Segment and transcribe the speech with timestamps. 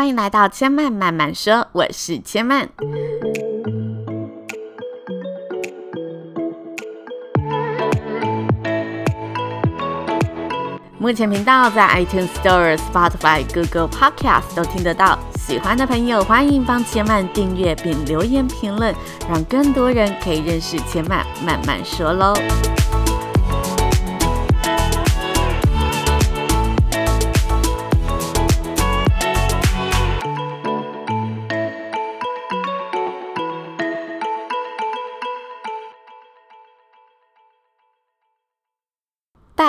[0.00, 2.66] 欢迎来到千嫚慢慢说，我是千嫚。
[10.96, 15.18] 目前频道在 iTunes Store、Spotify、Google Podcast 都听得到。
[15.34, 18.94] 喜欢的朋友欢迎帮千嫚订阅并留言评论，
[19.28, 22.32] 让更多人可以认识千嫚慢慢说喽。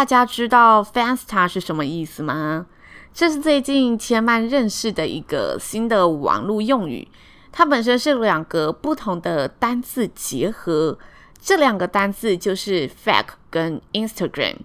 [0.01, 2.65] 大家知道 Fansta 是什么意思吗？
[3.13, 7.07] 这是最近千曼认识的一个新的网络用语。
[7.51, 10.97] 它本身是两个不同的单字结合，
[11.39, 14.55] 这两个单字就是 Fake 跟 Instagram，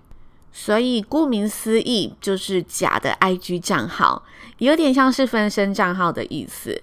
[0.50, 4.22] 所以顾名思义就是假的 IG 账号，
[4.56, 6.82] 有点像是分身账号的意思。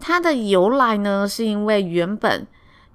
[0.00, 2.46] 它的由来呢，是因为原本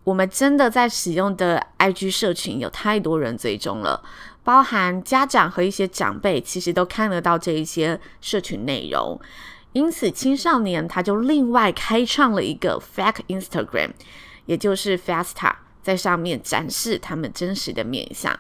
[0.06, 4.02] 我们真的在使用的 IG 社群有太多人追踪了。
[4.50, 9.22] 包含家长和一些长辈，其实都看得到这一些社群内容，
[9.74, 13.92] 因此青少年他就另外开创了一个 Fake Instagram，
[14.48, 18.40] 也就是 Finsta，在上面展示他们真实的面相。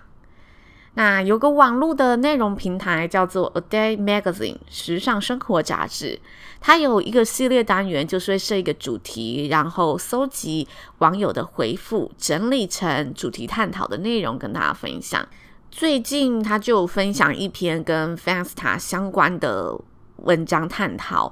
[0.95, 6.19] 那有个网络的内容平台叫做 A Day Magazine 时尚生活杂志，
[6.59, 15.23] 它有一个系列单元，就是会设一个主题，然后搜集网友的回复，整理成主题探讨的内容，跟大家分享。
[15.71, 19.79] 最近他就分享一篇跟 Fansta 相关的
[20.17, 21.31] 文章探讨，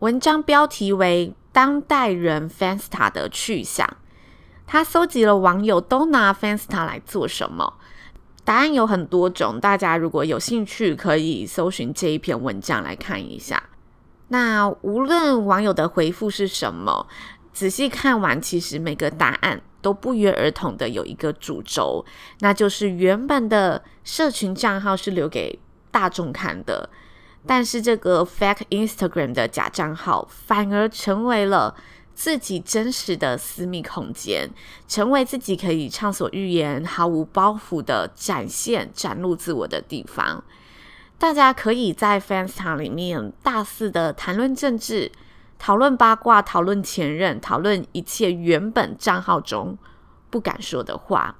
[0.00, 3.96] 文章标题为“当代人 Fansta 的去向”。
[4.66, 7.74] 他搜集了网友都拿 Fansta 来做什么，
[8.44, 9.58] 答案有很多种。
[9.60, 13.62] 大家如果有兴趣，可以搜寻这一篇文章来看一下。
[14.28, 17.06] 那无论网友的回复是什么，
[17.52, 19.62] 仔细看完，其实每个答案。
[19.80, 22.04] 都不约而同的有一个主轴，
[22.40, 25.58] 那就是原本的社群账号是留给
[25.90, 26.88] 大众看的，
[27.46, 31.74] 但是这个 fake Instagram 的假账号反而成为了
[32.14, 34.50] 自己真实的私密空间，
[34.86, 40.44] 成为自己可以畅所欲言、毫无包袱的展现、展露自我的地方。
[41.18, 45.10] 大家可以在 Fans 场里面大肆的谈论政治。
[45.60, 49.76] 讨论八卦，讨论前任，讨论一切原本账号中
[50.30, 51.36] 不敢说的话。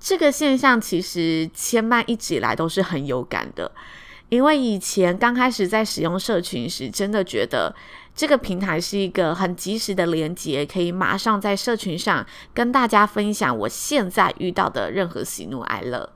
[0.00, 3.70] 这个现象其实千嫚一直以来都是很有感的，
[4.30, 7.72] 因为以前刚开始在使用社群时，真的觉得
[8.16, 16.12] 这个平台是一个很及时的连接，可以马上在社群上跟大家分享我现在遇到的任何喜怒哀乐。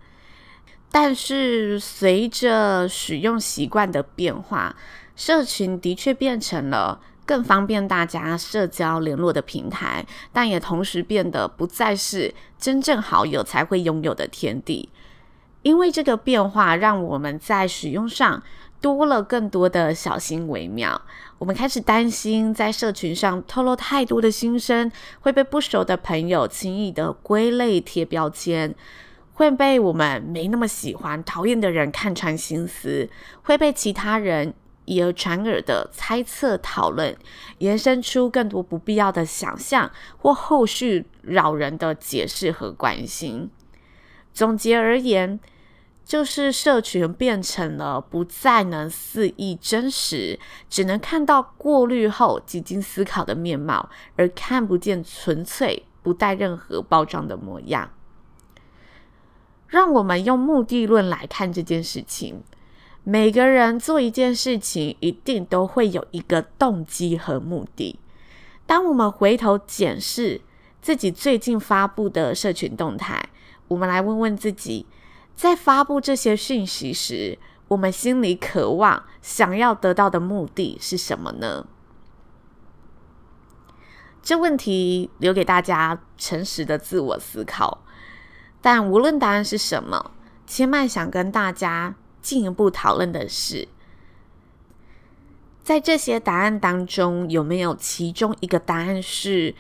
[0.91, 4.75] 但是随着使用习惯的变化，
[5.17, 14.91] 社群的确变成了更方便大家社交联络的平台，但也同时变得不再是真正好友才会拥有的天地。
[15.63, 18.43] 因为这个变化，让我们在使用上
[18.83, 21.01] 多了更多的小心为妙。
[21.39, 28.75] 我们开始担心，在社群上透露太多的心声，会被不熟的朋友轻易的归类贴标签，
[29.33, 33.09] 会被我们没那么喜欢、讨厌的人看穿心思，
[33.45, 34.53] 会被其他人。
[34.85, 37.17] 以讹传讹的猜测讨论，
[37.59, 43.51] 延伸出更多不必要的想象或后续扰人的解释和关心。
[44.33, 45.39] 总结而言，
[46.05, 57.91] 就是社群变成了不再能肆意真实，只能看到过滤后几经思考的面貌，而看不见纯粹不带任何包装的模样。
[59.67, 62.43] 让我们用目的论来看这件事情。
[63.07, 68.01] 每个人做一件事情，一定都会有一个动机和目的。
[68.65, 70.41] 当我们回头检视
[70.81, 73.29] 自己最近发布的社群动态，
[73.69, 74.87] 我们来问问自己，
[75.37, 77.39] 在发布这些讯息时，
[77.69, 81.67] 我们心里渴望、想要得到的目的是什么呢？
[84.23, 87.85] 这问题留给大家诚实的自我思考。
[88.63, 90.13] 但无论答案是什么，
[90.47, 91.97] 千嫚想跟大家。
[92.25, 93.69] 进一步讨论的是，
[95.63, 99.55] 在这些答案当中，有没有其中一个答案是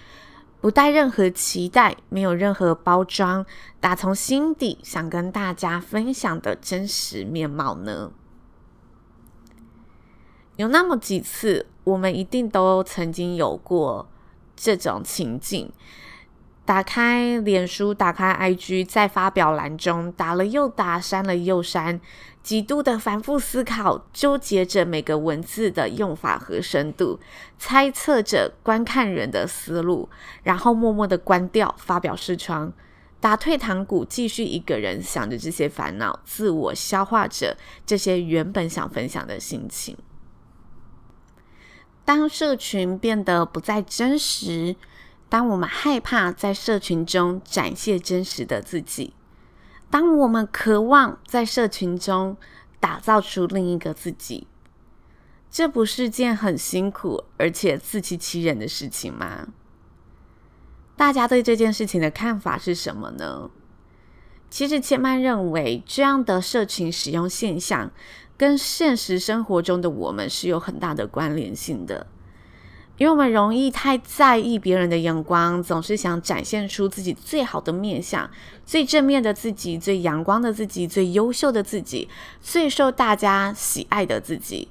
[0.63, 3.45] 不带任何期待、没有任何包装、
[3.81, 8.11] 打从心底想跟大家分享的真实面貌呢？
[10.57, 14.09] 有那么几次，我们一定都曾经有过
[14.57, 15.71] 这种情境。
[16.67, 22.01] 打开脸书，打开 IG，在发表栏中打了又打，删了又删，
[22.43, 27.21] 几度的反复思考，纠结着每个文字的用法和深度，
[27.59, 30.09] 猜测着观看人的思路，
[30.43, 32.73] 然后默默的关掉发表视窗，
[33.21, 39.95] 打退堂鼓，继续一个人想着这些烦恼，自我消化着这些原本想分享的心情。
[42.07, 44.77] 当社群变得不再真实。
[45.35, 49.15] 当我们害怕在社群中展现真实的自己，
[49.91, 52.37] 当我们渴望在社群中
[52.79, 54.47] 打造出另一个自己，
[55.51, 59.49] 这不是件很辛苦而且自欺欺人的事情吗？
[60.95, 63.51] 大家对这件事情的看法是什么呢？
[64.49, 67.91] 其实千曼认为，这样的社群使用现象
[68.37, 72.07] 跟现实生活中的我们是有很大的关联性的。
[72.97, 78.31] 因为我们容易太在意别人的眼光，总是想展现出自己最好的面相、
[78.65, 82.09] 最正面的自己、最阳光的自己、最优秀的自己、
[82.41, 84.69] 最受大家喜爱的自己。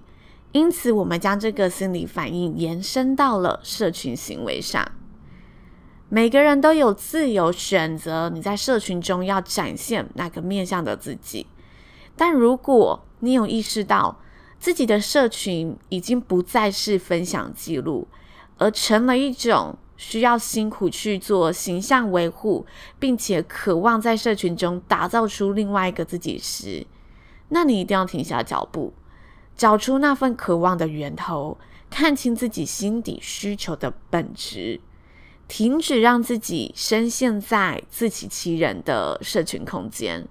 [0.54, 4.90] 因此，我们将这个心理反应延伸到了社群行为上。
[6.08, 11.48] 每个人都有自由选择你在社群中要展现哪个面向的自己，
[12.16, 14.20] 但如果你有意识到，
[14.64, 18.08] 自己的社群已经不再是分享记录，
[18.58, 22.66] 而成了一种需要辛苦去做形象维护，
[22.98, 26.88] 并且渴望在社群中打造出另外一个自己时，
[27.50, 28.94] 那你一定要停下脚步，
[29.58, 31.58] 找出那份渴望的源头，
[31.90, 34.80] 看清自己心底需求的本质，
[35.50, 40.26] 停止让自己深陷在自欺欺人的社群空间，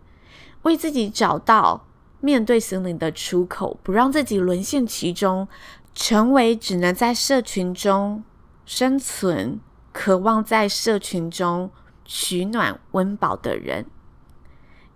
[0.63, 1.87] 为自己找到。
[2.23, 5.49] 面对心灵的出口，不让自己沦陷其中，
[5.93, 8.23] 成为只能在社群中
[8.65, 9.59] 生存、
[9.93, 11.69] 渴望在社群中
[12.05, 13.85] 取暖温饱的人。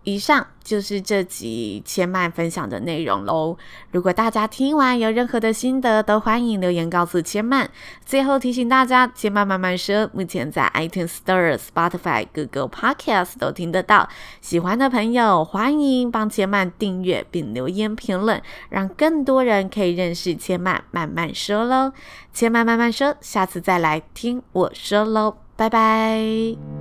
[0.06, 3.56] 以上就是这集千曼分享的内容喽。
[3.90, 7.68] 如果大家听完有任何的心得，都欢迎留言告诉千曼。
[8.04, 14.08] 最后提醒大家，千曼慢慢说，目前在 iTunes Store、Spotify、Google Podcast 都听得到。
[14.40, 21.92] 喜欢的朋友欢迎帮千曼订阅并留言评论，让更多人可以认识千曼慢慢说喽。
[22.32, 26.75] 千曼慢慢说，下次再来听我说喽，拜拜。